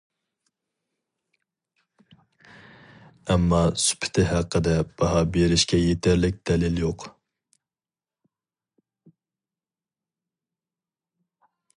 ئەمما 3.33 3.59
سۈپىتى 3.83 4.25
ھەققىدە 4.31 4.73
باھا 5.01 5.21
بېرىشكە 5.37 5.81
يېتەرلىك 5.83 6.41
دەلىل 6.51 6.81
يوق. 6.85 7.05